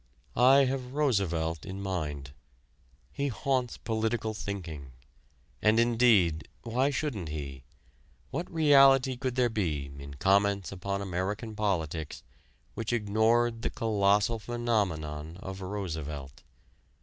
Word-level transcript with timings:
I 0.35 0.65
have 0.65 0.93
Roosevelt 0.95 1.63
in 1.63 1.79
mind. 1.79 2.31
He 3.11 3.27
haunts 3.27 3.77
political 3.77 4.33
thinking. 4.33 4.93
And 5.61 5.79
indeed, 5.79 6.47
why 6.63 6.89
shouldn't 6.89 7.29
he? 7.29 7.65
What 8.31 8.51
reality 8.51 9.15
could 9.15 9.35
there 9.35 9.47
be 9.47 9.91
in 9.99 10.15
comments 10.15 10.71
upon 10.71 11.03
American 11.03 11.55
politics 11.55 12.23
which 12.73 12.91
ignored 12.91 13.61
the 13.61 13.69
colossal 13.69 14.39
phenomenon 14.39 15.37
of 15.37 15.61
Roosevelt? 15.61 16.41